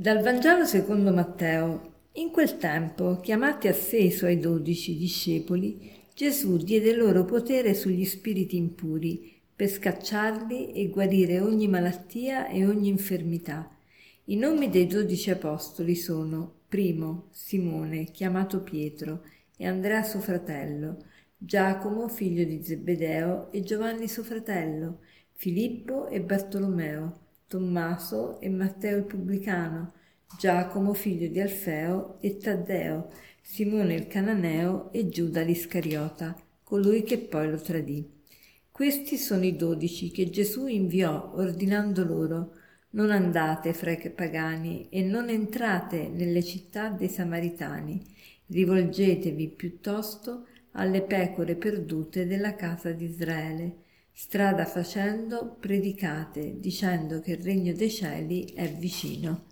[0.00, 2.06] Dal Vangelo secondo Matteo.
[2.12, 8.06] In quel tempo, chiamati a sé i suoi dodici discepoli, Gesù diede loro potere sugli
[8.06, 13.76] spiriti impuri per scacciarli e guarire ogni malattia e ogni infermità.
[14.24, 19.24] I nomi dei dodici apostoli sono primo Simone, chiamato Pietro,
[19.54, 21.04] e Andrea suo fratello,
[21.36, 25.00] Giacomo, figlio di Zebedeo, e Giovanni suo fratello,
[25.32, 29.94] Filippo e Bartolomeo, Tommaso e Matteo il pubblicano,
[30.38, 33.10] Giacomo figlio di Alfeo e Taddeo,
[33.42, 38.08] Simone il cananeo e Giuda l'Iscariota, colui che poi lo tradì.
[38.70, 42.52] Questi sono i dodici che Gesù inviò ordinando loro
[42.90, 48.00] non andate fra i pagani e non entrate nelle città dei Samaritani,
[48.46, 53.88] rivolgetevi piuttosto alle pecore perdute della casa di Israele
[54.22, 59.46] Strada facendo, predicate, dicendo che il regno dei cieli è vicino.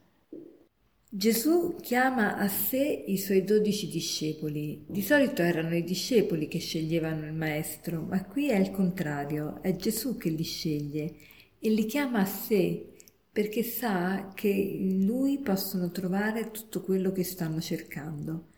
[1.09, 4.85] Gesù chiama a sé i suoi dodici discepoli.
[4.87, 9.75] Di solito erano i discepoli che sceglievano il Maestro, ma qui è il contrario, è
[9.75, 11.15] Gesù che li sceglie
[11.59, 12.93] e li chiama a sé
[13.33, 18.49] perché sa che in lui possono trovare tutto quello che stanno cercando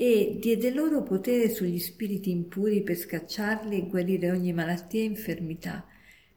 [0.00, 5.84] e diede loro potere sugli spiriti impuri per scacciarli e guarire ogni malattia e infermità.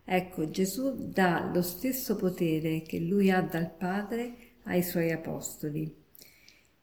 [0.04, 5.94] Ecco, Gesù dà lo stesso potere che lui ha dal Padre ai suoi apostoli.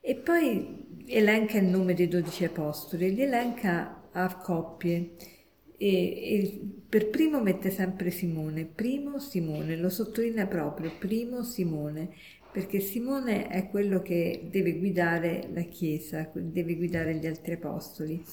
[0.01, 5.17] E poi elenca il nome dei dodici apostoli, li elenca a coppie.
[5.77, 12.11] E, e, per primo mette sempre Simone, primo Simone, lo sottolinea proprio, primo Simone,
[12.51, 18.25] perché Simone è quello che deve guidare la Chiesa, deve guidare gli altri apostoli.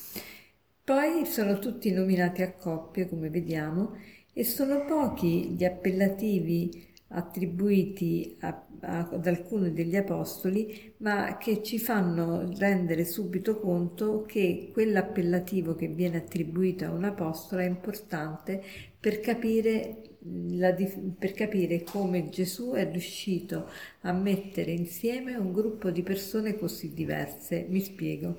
[0.83, 3.97] Poi sono tutti nominati a coppie, come vediamo,
[4.31, 11.79] e sono pochi gli appellativi attribuiti a, a, ad alcuni degli apostoli, ma che ci
[11.79, 18.61] fanno rendere subito conto che quell'appellativo che viene attribuito a un apostolo è importante
[18.99, 20.01] per capire
[20.49, 20.73] la,
[21.17, 23.69] per capire come Gesù è riuscito
[24.01, 27.65] a mettere insieme un gruppo di persone così diverse.
[27.69, 28.37] Mi spiego.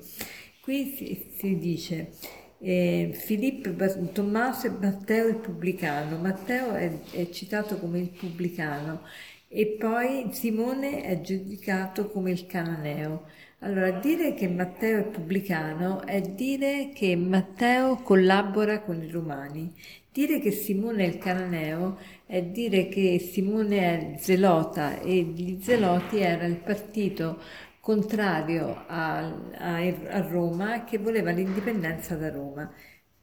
[0.61, 2.11] Qui si, si dice
[2.59, 3.71] eh, Filippo,
[4.11, 6.17] Tommaso e Matteo il pubblicano.
[6.17, 9.01] Matteo è, è citato come il pubblicano
[9.49, 13.25] e poi Simone è giudicato come il cananeo.
[13.59, 19.73] Allora, dire che Matteo è pubblicano è dire che Matteo collabora con i romani.
[20.11, 26.17] Dire che Simone è il cananeo è dire che Simone è zelota e gli zeloti
[26.19, 27.39] era il partito
[27.87, 29.19] contrario a,
[29.53, 32.69] a, a Roma che voleva l'indipendenza da Roma.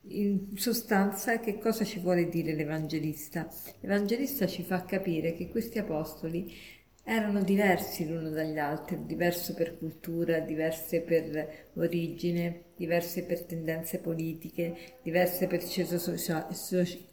[0.06, 3.46] In sostanza, che cosa ci vuole dire l'Evangelista?
[3.80, 6.50] L'Evangelista ci fa capire che questi apostoli
[7.04, 14.96] erano diversi l'uno dagli altri, diverso per cultura, diverse per origine, diverse per tendenze politiche,
[15.02, 16.48] diverse per ceto, socia-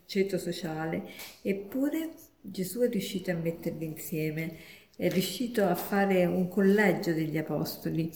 [0.05, 1.03] ceto sociale,
[1.41, 4.55] eppure Gesù è riuscito a metterli insieme,
[4.95, 8.11] è riuscito a fare un collegio degli apostoli.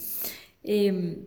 [0.61, 1.25] E,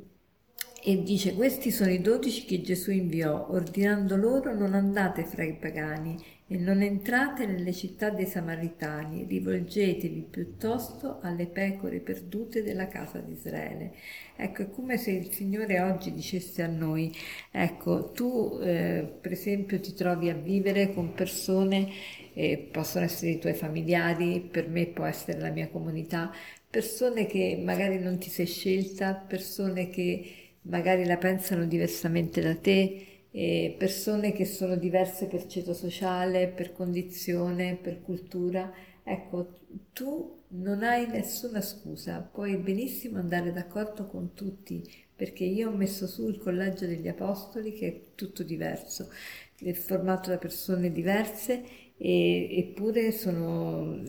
[0.82, 5.56] e dice questi sono i dodici che Gesù inviò, ordinando loro non andate fra i
[5.56, 6.16] pagani
[6.50, 13.32] e non entrate nelle città dei Samaritani, rivolgetevi piuttosto alle pecore perdute della casa di
[13.32, 13.92] Israele.
[14.34, 17.14] Ecco, è come se il Signore oggi dicesse a noi,
[17.50, 21.90] ecco, tu eh, per esempio ti trovi a vivere con persone,
[22.32, 26.32] eh, possono essere i tuoi familiari, per me può essere la mia comunità,
[26.70, 33.17] persone che magari non ti sei scelta, persone che magari la pensano diversamente da te,
[33.30, 38.72] eh, persone che sono diverse per ceto sociale, per condizione, per cultura.
[39.02, 39.58] Ecco,
[39.92, 44.82] tu non hai nessuna scusa, puoi benissimo andare d'accordo con tutti,
[45.14, 49.10] perché io ho messo su il collegio degli apostoli che è tutto diverso,
[49.58, 51.62] è formato da persone diverse
[51.96, 54.02] e, eppure sono,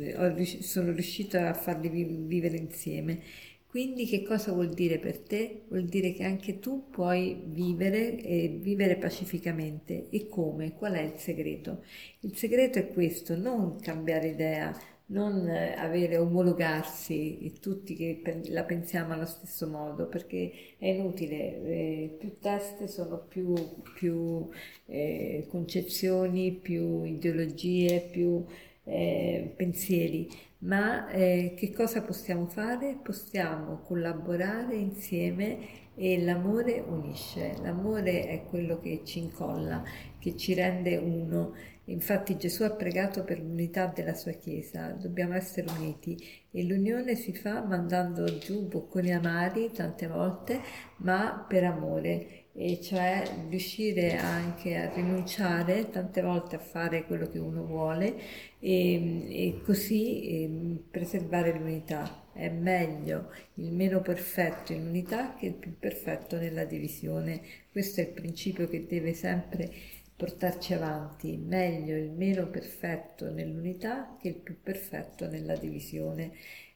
[0.61, 3.21] sono riuscita a farli vivere insieme.
[3.69, 5.61] Quindi che cosa vuol dire per te?
[5.67, 10.09] Vuol dire che anche tu puoi vivere e vivere pacificamente.
[10.09, 10.73] E come?
[10.73, 11.83] Qual è il segreto?
[12.21, 14.75] Il segreto è questo, non cambiare idea,
[15.07, 22.37] non avere omologarsi tutti che la pensiamo allo stesso modo perché è inutile, eh, più
[22.39, 23.53] teste sono più,
[23.95, 24.49] più
[24.87, 28.43] eh, concezioni, più ideologie, più
[28.83, 30.27] eh, pensieri
[30.59, 32.99] ma eh, che cosa possiamo fare?
[33.01, 39.83] Possiamo collaborare insieme e l'amore unisce, l'amore è quello che ci incolla,
[40.17, 41.53] che ci rende uno.
[41.85, 46.17] Infatti Gesù ha pregato per l'unità della sua Chiesa, dobbiamo essere uniti
[46.51, 50.61] e l'unione si fa mandando giù bocconi amari tante volte,
[50.97, 57.39] ma per amore e cioè riuscire anche a rinunciare tante volte a fare quello che
[57.39, 58.15] uno vuole
[58.59, 62.27] e, e così e preservare l'unità.
[62.39, 67.41] È meglio il meno perfetto in unità che il più perfetto nella divisione.
[67.69, 69.69] Questo è il principio che deve sempre
[70.15, 71.35] portarci avanti.
[71.35, 76.31] Meglio il meno perfetto nell'unità che il più perfetto nella divisione.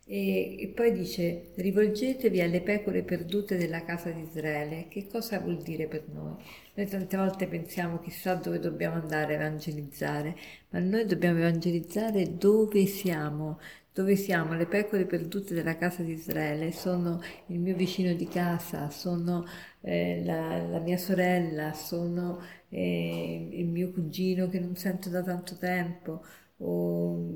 [0.06, 4.88] E, e, poi dice rivolgetevi alle pecore perdute della casa di Israele.
[4.90, 6.36] Che cosa vuol dire per noi?
[6.74, 10.36] Noi tante volte pensiamo chissà dove dobbiamo andare a evangelizzare,
[10.72, 13.60] ma noi dobbiamo evangelizzare dove siamo.
[13.94, 14.56] Dove siamo?
[14.56, 19.46] Le pecore perdute della casa di Israele sono il mio vicino di casa, sono
[19.82, 25.58] eh, la, la, mia sorella, sono eh, il mio cugino che non sento da tanto
[25.58, 26.24] tempo,
[26.58, 27.36] o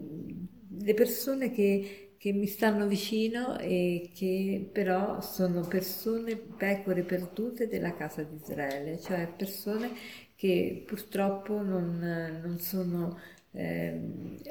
[0.79, 7.93] le persone che che mi stanno vicino e che però sono persone, pecore perdute della
[7.93, 9.91] casa di Israele, cioè persone
[10.35, 11.99] che purtroppo non,
[12.43, 13.19] non sono
[13.57, 13.99] eh,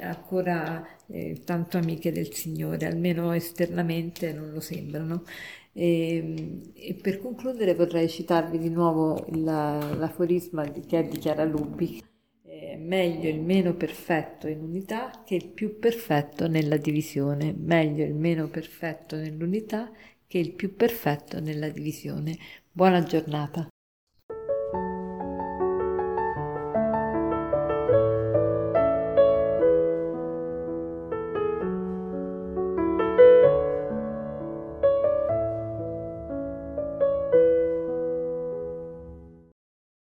[0.00, 5.25] ancora eh, tanto amiche del Signore, almeno esternamente non lo sembrano.
[5.73, 12.03] E, e per concludere vorrei citarvi di nuovo la, l'aforisma che è di Chiara Lubi
[12.87, 18.49] meglio il meno perfetto in unità che il più perfetto nella divisione, meglio il meno
[18.49, 19.91] perfetto nell'unità
[20.26, 22.37] che il più perfetto nella divisione.
[22.70, 23.69] Buona giornata.